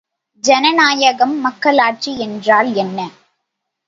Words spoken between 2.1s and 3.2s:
என்றால் என்ன?